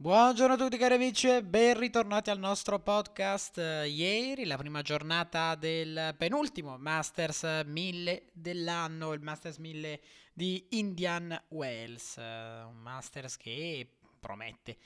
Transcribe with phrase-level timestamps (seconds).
[0.00, 3.58] Buongiorno a tutti cari amici e ben ritornati al nostro podcast.
[3.58, 10.00] Ieri la prima giornata del penultimo Masters 1000 dell'anno, il Masters 1000
[10.32, 13.86] di Indian Wells, un Masters che
[14.18, 14.78] promette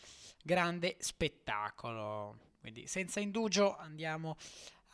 [0.43, 2.39] grande spettacolo.
[2.59, 4.37] Quindi senza indugio andiamo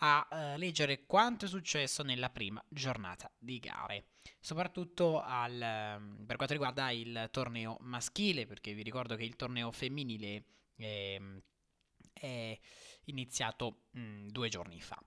[0.02, 4.06] a uh, leggere quanto è successo nella prima giornata di gare
[4.40, 9.70] soprattutto al, ehm, per quanto riguarda il torneo maschile, perché vi ricordo che il torneo
[9.70, 10.44] femminile
[10.76, 11.40] è, ehm,
[12.12, 12.58] è
[13.04, 15.00] iniziato mh, mm, due giorni fa.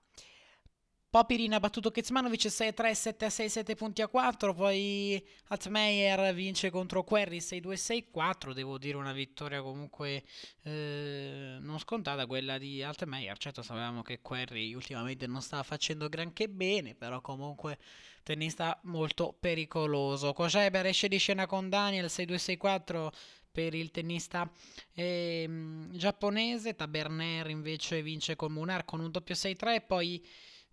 [1.14, 7.36] Popirina ha battuto Kezmanovic 6-3, 7-6, 7 punti a 4, poi Altmaier vince contro Querry
[7.36, 10.24] 6-2, 6-4, devo dire una vittoria comunque
[10.64, 16.48] eh, non scontata quella di Altmaier, certo sapevamo che Querry ultimamente non stava facendo granché
[16.48, 17.78] bene, però comunque
[18.24, 20.32] tennista molto pericoloso.
[20.32, 23.08] Kocheber esce di scena con Daniel 6-2-6-4
[23.52, 24.50] per il tennista
[24.92, 25.48] eh,
[25.92, 30.20] giapponese, Taberner invece vince con Munar con un doppio 6-3 poi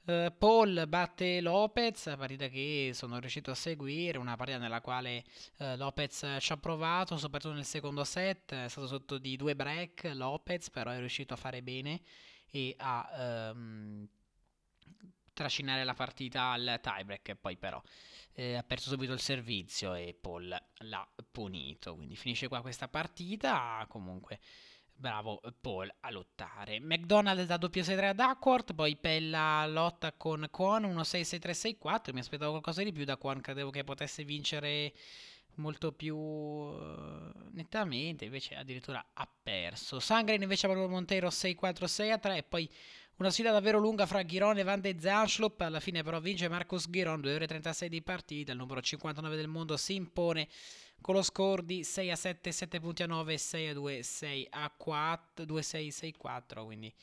[0.04, 5.24] Uh, Paul batte Lopez, partita che sono riuscito a seguire, una partita nella quale
[5.58, 10.12] uh, Lopez ci ha provato, soprattutto nel secondo set, è stato sotto di due break
[10.16, 12.02] Lopez, però è riuscito a fare bene
[12.50, 14.08] e a um,
[15.34, 17.82] trascinare la partita al tiebreak, poi però
[18.34, 23.86] eh, ha perso subito il servizio e Paul l'ha punito, quindi finisce qua questa partita,
[23.88, 24.40] comunque
[25.02, 26.80] bravo Paul a lottare.
[26.80, 32.84] McDonald da doppio 6-3 ad Duckworth, poi Pella lotta con Kwon 1-6-6-3-6-4, mi aspettavo qualcosa
[32.84, 34.94] di più da Kwon, credevo che potesse vincere
[35.56, 40.00] molto più uh, nettamente, invece addirittura ha perso.
[40.00, 42.70] Sangren invece ha proprio Montero 6-4-6-3 e poi
[43.18, 46.88] una sfida davvero lunga fra Ghiron e Van de Zanschlup, alla fine però vince Marcus
[46.88, 50.48] Ghiron, 2 ore 36 di partita, il numero 59 del mondo si impone
[51.02, 54.48] con lo score di 6 a 7, 7 punti a 9, 6 a 2, 6
[54.52, 56.94] a 4, 2 6 6 4, quindi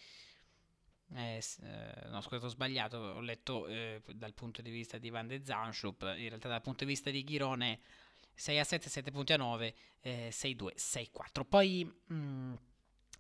[1.15, 5.27] eh, eh, no, scusate, ho sbagliato, ho letto eh, dal punto di vista di Van
[5.27, 7.81] de Zanschlup, in realtà dal punto di vista di Ghirone
[8.35, 11.45] 6 a 7, 7 punti a 9, eh, 6 2, 6 4.
[11.45, 12.55] Poi mh, mm,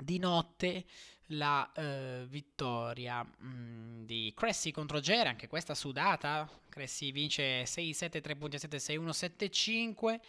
[0.00, 0.84] di notte
[1.32, 6.48] la uh, vittoria mh, mm, di Cressy contro Gera, anche questa sudata.
[6.68, 10.20] Cressy vince 6-7, 3 punti a 7, 6-1, 7-5.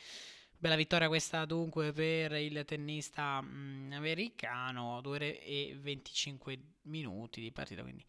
[0.61, 7.39] Bella vittoria questa dunque per il tennista mh, mm, americano, 2 ore e 25 minuti
[7.39, 8.05] di partita, quindi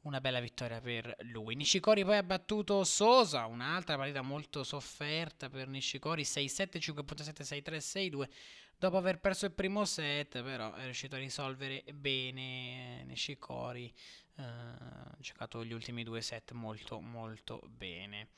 [0.00, 1.54] una bella vittoria per lui.
[1.54, 8.28] Nishikori poi ha battuto Sosa, un'altra partita molto sofferta per Nishikori, 6-7, 5.7, 6-3, 6-2.
[8.76, 13.94] Dopo aver perso il primo set, però è riuscito a risolvere bene Nishikori.
[14.34, 18.30] Uh, ha giocato gli ultimi due set molto molto bene.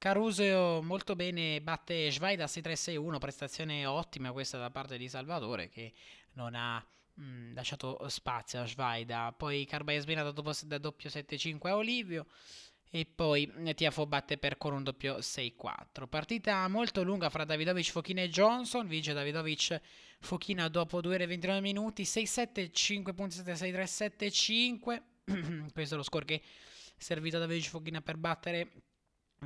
[0.00, 5.92] Caruso molto bene batte Schweida 6-3-6-1, prestazione ottima questa da parte di Salvatore che
[6.32, 9.34] non ha mh, mm, lasciato spazio a Schweida.
[9.36, 12.24] Poi Carbaesbina da, da doppio 7-5 a Olivio
[12.88, 16.08] e poi Tiafo batte per con un doppio 6-4.
[16.08, 18.88] Partita molto lunga fra Davidovic, Fochina e Johnson.
[18.88, 19.78] Vince Davidovic
[20.20, 22.04] Fochina dopo 2 ore e 29 minuti.
[22.04, 25.72] 6-7, 5.7, 6-3, 7-5.
[25.74, 26.42] Questo è lo score che è
[26.96, 28.88] servito a Davidovic Fochina per battere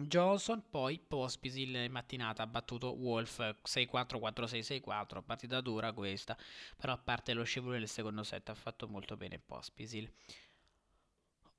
[0.01, 6.37] Johnson, poi Pospisil in mattinata ha battuto Wolf 6-4, 4-6, 6-4, partita dura questa,
[6.77, 10.11] però a parte lo scivolo del secondo set ha fatto molto bene Pospisil.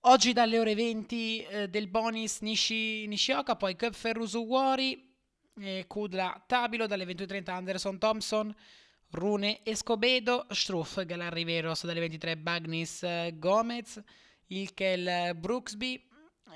[0.01, 5.15] Oggi dalle ore 20 eh, del bonus Nishi, Nishioka, poi Cup Ferrusu Wori,
[5.59, 8.55] eh, Kudla Tabilo, dalle 21.30 Anderson Thompson,
[9.11, 13.99] Rune Escobedo, Struff Galar Riveros, dalle 23 Bagnis eh, Gomez,
[14.47, 16.07] Ilkel Brooksby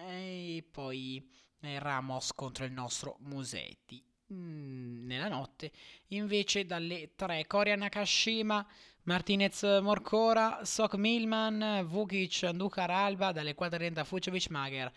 [0.08, 4.04] e poi eh, Ramos contro il nostro Musetti.
[4.32, 5.72] Mm, nella notte
[6.10, 8.66] invece dalle 3 Korea Nakashima,
[9.04, 14.92] Martinez Morcora, Sok Milman, Vukic, Andukar Alba, dalle 4.30 Fucevic Mager,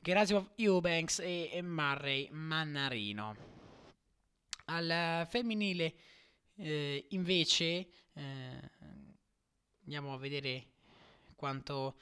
[0.00, 3.36] Gerasimov Eubanks e Murray Mannarino.
[4.64, 5.94] Al femminile
[6.56, 8.70] eh, invece eh,
[9.84, 10.66] andiamo a vedere
[11.36, 11.96] quanto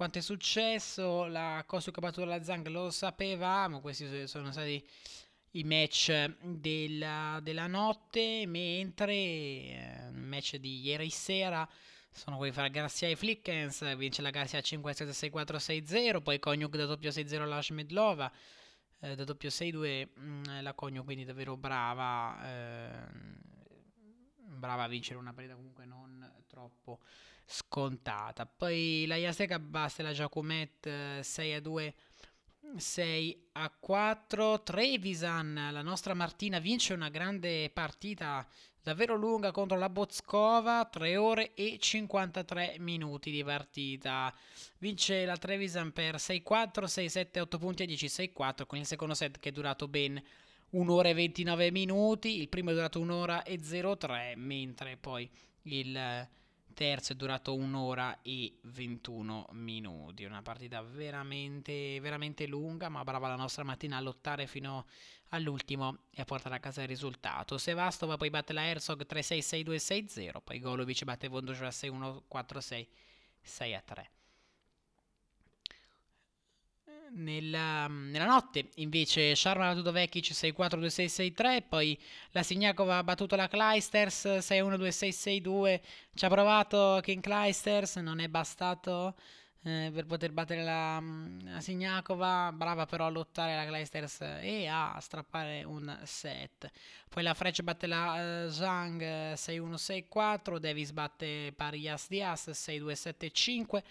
[0.00, 4.82] quanto è successo, la che ha battuto la Zang lo sapevamo, questi sono stati
[5.50, 11.68] i match della, della notte, mentre eh, il match di ieri sera
[12.10, 17.46] sono quelli fra Garcia e Flickens, vince la Garcia 5-7-6-4-6-0, poi Konyuk da doppio 6-0
[17.46, 18.32] la Shmedlova,
[19.00, 23.48] eh, da doppio 6-2 mh, mm, la Konyuk quindi davvero brava, eh,
[24.60, 27.00] brava a vincere una partita comunque non troppo
[27.44, 28.46] scontata.
[28.46, 31.94] Poi la Yaseka basta la Giacomet 6 a 2.
[32.76, 38.46] 6 a 4 Trevisan, la nostra Martina vince una grande partita
[38.82, 44.32] davvero lunga contro la Bozkova, 3 ore e 53 minuti di partita.
[44.78, 49.40] Vince la Trevisan per 6-4, 6-7, 8 punti a 10, 6-4 con il secondo set
[49.40, 50.22] che è durato ben
[50.70, 55.28] 1 ora e 29 minuti, il primo è durato 1 ora e 03, mentre poi
[55.62, 56.28] il
[56.72, 60.24] terzo è durato un'ora e 21 minuti.
[60.24, 64.86] Una partita veramente, veramente lunga, ma brava la nostra mattina a lottare fino
[65.30, 67.58] all'ultimo e a portare a casa il risultato.
[67.58, 72.86] Sevastova poi batte la Herzog 3-6-6-2-6-0, poi Golovic batte Vondosova 6-1-4-6,
[73.44, 74.19] 6-3.
[77.12, 78.68] Nella, nella, notte.
[78.76, 81.98] Invece Sharma ha battuto Vekic 6-4-2-6-6-3 poi
[82.30, 85.80] la Signakova ha battuto la Kleisters 6-1-2-6-6-2
[86.14, 89.16] ci ha provato King Kleisters non è bastato
[89.62, 91.02] eh, per poter battere la,
[91.44, 92.50] la Signakova.
[92.52, 96.70] Brava però a lottare la Kleisters e a strappare un set.
[97.08, 103.82] Poi la Freccia batte la uh, Zhang 6-1-6-4 Davis batte Parias Diaz 6-2-7-5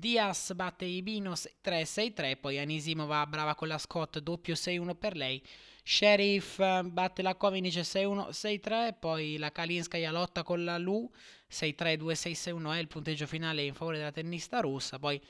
[0.00, 5.42] Diaz batte Ibino 3-6-3, poi Anisimova brava con la Scott, doppio 6-1 per lei.
[5.82, 11.10] Sheriff eh, batte la Kovinic 6-1-6-3, poi la Kalinskaya lotta con la Lu
[11.50, 15.20] 6-3-2-6-6-1 è il punteggio finale in favore della tennista russa, poi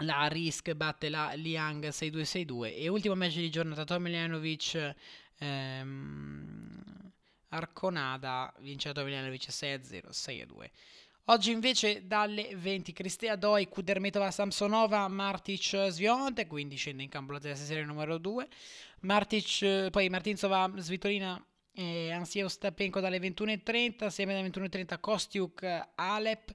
[0.00, 4.94] la Risk batte la Liang 6-2-6-2 e ultimo match di giornata Tomiljanovic
[5.38, 6.82] ehm,
[7.48, 10.70] Arconada vince Tomiljanovic 6-0 6-2
[11.26, 17.38] Oggi invece dalle 20 Cristea Doi, Kudermetova Samsonova, Martic Svionte, quindi scende in campo la
[17.38, 18.48] terza serie numero 2.
[19.02, 21.40] Martic, poi Martinzova Svitolina
[21.72, 26.52] e Ansiev Stapenko dalle 21.30, sempre dalle 21.30 Kostiuk Alep,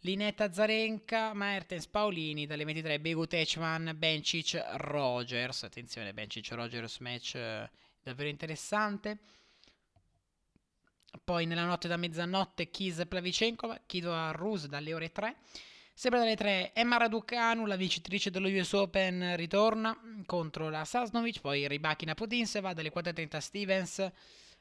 [0.00, 5.62] Linetta Zarenka, Mertens Paolini dalle 23 Begu Techman, Bencic Rogers.
[5.62, 7.70] Attenzione, Bencic Rogers match eh,
[8.02, 9.20] davvero interessante.
[11.22, 15.36] Poi nella notte da mezzanotte Kis Plavicenkova, Kido Rus dalle ore 3.
[15.94, 21.68] Sempre dalle 3 Emma Raducanu, la vincitrice dello US Open, ritorna contro la Sasnovic, poi
[21.68, 24.10] Ribachina Podinseva dalle 4.30 Stevens,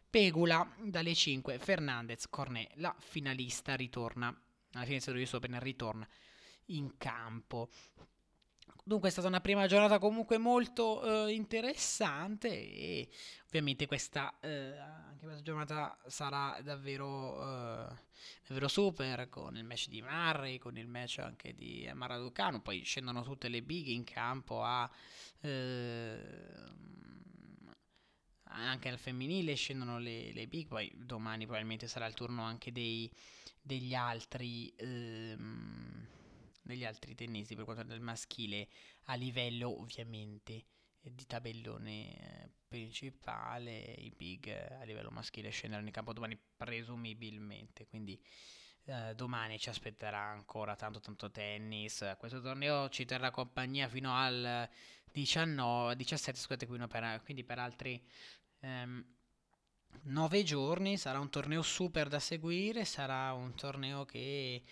[0.09, 4.27] Pegula dalle 5 Fernandez Cornet, la finalista ritorna,
[4.73, 6.07] alla fine dello US Open ritorna
[6.65, 7.69] in campo.
[8.83, 13.09] Dunque è stata una prima giornata comunque molto eh, interessante e
[13.45, 17.95] ovviamente questa, eh, anche questa giornata sarà davvero, eh,
[18.47, 23.23] davvero super con il match di Murray, con il match anche di Maraducano, poi scendono
[23.23, 24.89] tutte le big in campo a...
[25.41, 26.89] Ehm,
[28.53, 33.09] anche al femminile scendono le, le, big, poi domani probabilmente sarà il turno anche dei,
[33.61, 34.73] degli altri...
[34.75, 36.07] Ehm,
[36.71, 38.67] degli altri tennisti per quanto riguarda il maschile
[39.05, 40.65] a livello ovviamente
[41.01, 46.39] eh, di tabellone eh, principale i big eh, a livello maschile scenderanno in campo domani
[46.57, 48.19] presumibilmente quindi
[48.85, 52.15] eh, domani ci aspetterà ancora tanto tanto tennis.
[52.17, 54.67] Questo torneo ci terrà compagnia fino al
[55.11, 58.03] 19 17 scusate per, quindi per altri
[58.61, 59.05] ehm,
[60.03, 60.97] 9 giorni.
[60.97, 64.63] Sarà un torneo super da seguire sarà un torneo che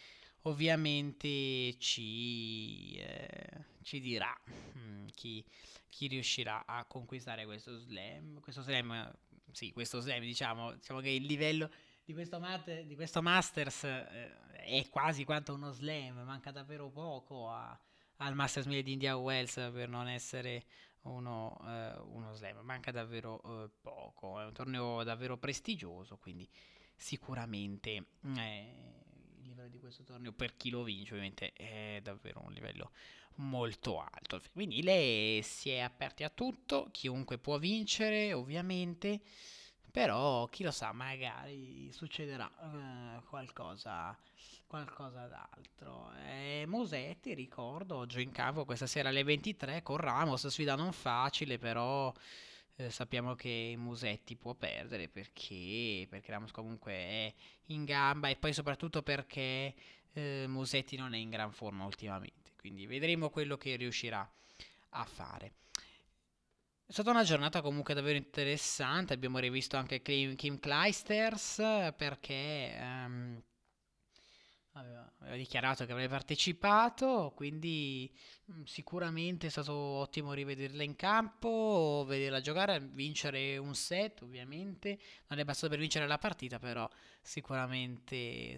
[0.43, 4.35] ovviamente ci, eh, ci dirà
[4.77, 5.43] mm, chi,
[5.89, 8.39] chi, riuscirà a conquistare questo slam.
[8.39, 9.11] Questo slam,
[9.51, 11.69] sì, questo slam, diciamo, diciamo che il livello
[12.05, 17.49] di questo, mat- di questo Masters eh, è quasi quanto uno slam, manca davvero poco
[17.49, 17.79] a,
[18.17, 20.65] al Masters 1000 di India Wells per non essere
[21.01, 26.47] uno, eh, uno slam, manca davvero eh, poco, è un torneo davvero prestigioso, quindi
[26.95, 28.05] sicuramente
[28.35, 28.98] eh,
[29.69, 32.91] livello di questo torneo per chi lo vince ovviamente è davvero un livello
[33.35, 34.35] molto alto.
[34.35, 39.21] Il femminile si è aperti a tutto, chiunque può vincere ovviamente,
[39.91, 44.17] però chi lo sa magari succederà uh, qualcosa,
[44.67, 46.11] qualcosa d'altro.
[46.27, 51.57] Eh, Mosetti ricordo oggi in campo questa sera alle 23 con Ramos, sfida non facile
[51.57, 52.13] però
[52.79, 57.33] eh, sappiamo che Musetti può perdere perché, perché Ramos comunque è
[57.67, 59.75] in gamba e poi soprattutto perché
[60.13, 62.53] eh, Musetti non è in gran forma ultimamente.
[62.55, 64.27] Quindi vedremo quello che riuscirà
[64.91, 65.53] a fare.
[66.85, 71.57] È stata una giornata comunque davvero interessante, abbiamo rivisto anche Kim Kleisters
[71.97, 73.41] perché um,
[74.73, 78.11] aveva, aveva, dichiarato che avrebbe partecipato, quindi
[78.45, 84.99] mh, mm, sicuramente è stato ottimo rivederla in campo, vederla giocare, vincere un set ovviamente,
[85.27, 86.89] non è bastato per vincere la partita, però
[87.21, 88.57] sicuramente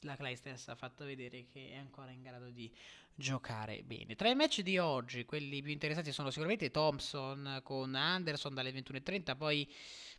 [0.00, 2.70] la Clijsters ha fatto vedere che è ancora in grado di
[3.14, 4.16] giocare bene.
[4.16, 9.36] Tra i match di oggi, quelli più interessanti sono sicuramente Thompson con Anderson dalle 21.30,
[9.36, 9.70] poi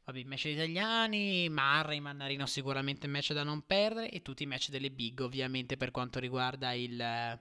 [0.05, 4.47] vabbè, i match italiani, Marra e Mannarino sicuramente match da non perdere e tutti i
[4.47, 7.39] match delle big ovviamente per quanto riguarda il...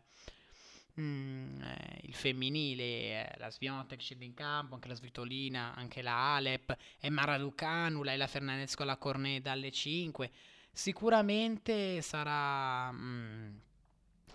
[1.01, 6.37] Mm, eh, il femminile, eh, la Sviontek scende in campo, anche la Svitolina, anche la
[6.37, 10.31] Alep, e Mara Lucanu, la Fernandez con la Corneda alle 5.
[10.71, 12.93] Sicuramente sarà...
[12.93, 13.57] Mm,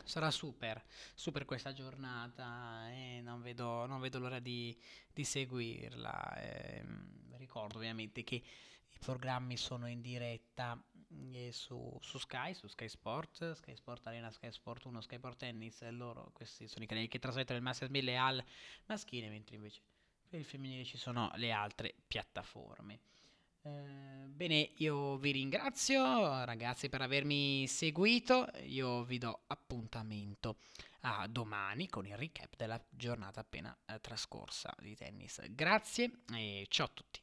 [0.10, 4.76] sarà super, super questa giornata e non vedo, non vedo l'ora di,
[5.14, 6.36] di seguirla.
[6.42, 6.84] Eh,
[7.38, 10.82] ricordo ovviamente che i programmi sono in diretta
[11.34, 15.38] eh, su, su, Sky, su Sky Sport, Sky Sport Arena, Sky Sport 1, Sky Sport
[15.38, 18.44] Tennis, loro questi sono i canali che trasmettono il Masters 1000 al
[18.88, 19.82] maschile, mentre invece
[20.28, 23.00] per il femminile ci sono le altre piattaforme.
[23.70, 30.58] Eh, bene, io vi ringrazio ragazzi per avermi seguito, io vi do appuntamento
[31.02, 35.42] a domani con il recap della giornata appena eh, trascorsa di tennis.
[35.52, 37.22] Grazie e ciao a tutti.